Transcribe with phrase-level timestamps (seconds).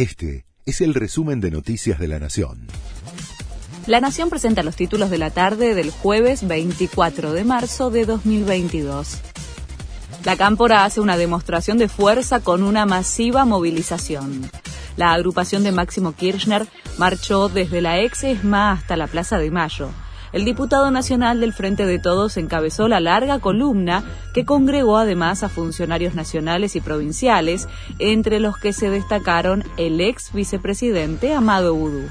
[0.00, 2.68] Este es el resumen de Noticias de la Nación.
[3.86, 9.18] La Nación presenta los títulos de la tarde del jueves 24 de marzo de 2022.
[10.24, 14.50] La Cámpora hace una demostración de fuerza con una masiva movilización.
[14.96, 19.90] La agrupación de Máximo Kirchner marchó desde la ex ESMA hasta la Plaza de Mayo
[20.32, 25.48] el diputado nacional del Frente de Todos encabezó la larga columna que congregó además a
[25.48, 27.68] funcionarios nacionales y provinciales,
[27.98, 32.08] entre los que se destacaron el ex vicepresidente Amado Udú.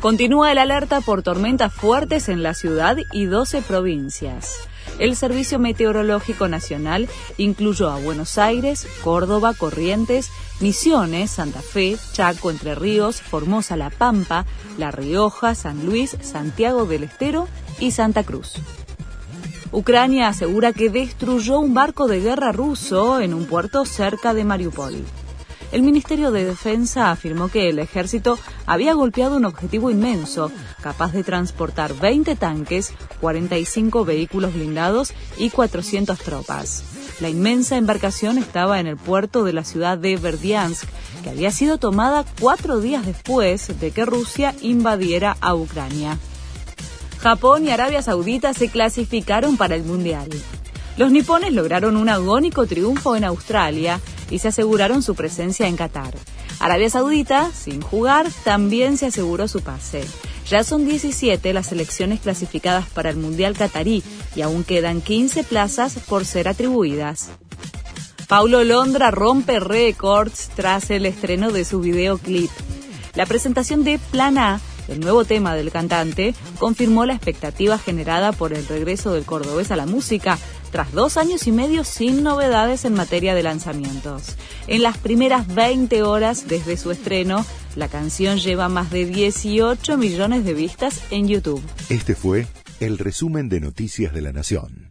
[0.00, 4.68] Continúa el alerta por tormentas fuertes en la ciudad y 12 provincias.
[4.98, 7.08] El Servicio Meteorológico Nacional
[7.38, 10.28] incluyó a Buenos Aires, Córdoba, Corrientes,
[10.60, 14.44] Misiones, Santa Fe, Chaco, Entre Ríos, Formosa, La Pampa,
[14.76, 17.48] La Rioja, San Luis, Santiago del Estero
[17.80, 18.60] y Santa Cruz.
[19.74, 25.04] Ucrania asegura que destruyó un barco de guerra ruso en un puerto cerca de Mariupol
[25.74, 31.24] el Ministerio de Defensa afirmó que el ejército había golpeado un objetivo inmenso, capaz de
[31.24, 36.84] transportar 20 tanques, 45 vehículos blindados y 400 tropas.
[37.20, 40.88] La inmensa embarcación estaba en el puerto de la ciudad de Verdiansk,
[41.24, 46.18] que había sido tomada cuatro días después de que Rusia invadiera a Ucrania.
[47.24, 50.28] Japón y Arabia Saudita se clasificaron para el Mundial.
[50.98, 56.12] Los nipones lograron un agónico triunfo en Australia y se aseguraron su presencia en Qatar.
[56.60, 60.04] Arabia Saudita, sin jugar, también se aseguró su pase.
[60.50, 64.02] Ya son 17 las selecciones clasificadas para el Mundial Qatarí
[64.36, 67.30] y aún quedan 15 plazas por ser atribuidas.
[68.28, 72.50] Paulo Londra rompe récords tras el estreno de su videoclip.
[73.14, 74.36] La presentación de Plan
[74.88, 79.76] el nuevo tema del cantante confirmó la expectativa generada por el regreso del cordobés a
[79.76, 80.38] la música
[80.70, 84.36] tras dos años y medio sin novedades en materia de lanzamientos.
[84.66, 90.44] En las primeras 20 horas desde su estreno, la canción lleva más de 18 millones
[90.44, 91.62] de vistas en YouTube.
[91.88, 92.46] Este fue
[92.80, 94.83] el resumen de Noticias de la Nación.